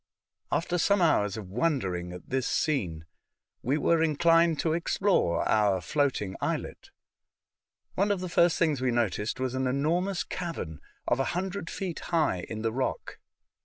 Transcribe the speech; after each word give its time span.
After 0.51 0.79
some 0.79 0.99
hours 0.99 1.37
of 1.37 1.51
wondering 1.51 2.11
at 2.11 2.27
this 2.31 2.47
scene, 2.47 3.05
we 3.61 3.77
were 3.77 4.01
inclined 4.01 4.59
to 4.61 4.73
explore 4.73 5.47
our 5.47 5.79
floating 5.79 6.35
islet. 6.41 6.89
One 7.93 8.09
of 8.09 8.19
the 8.19 8.27
first 8.27 8.57
things 8.57 8.81
we 8.81 8.89
noticed 8.89 9.39
was 9.39 9.53
an 9.53 9.67
enormous 9.67 10.23
cavern 10.23 10.81
of 11.07 11.19
a 11.19 11.23
hundred 11.37 11.69
feet 11.69 11.99
high 12.09 12.47
in 12.49 12.63
the 12.63 12.71
rock. 12.73 13.19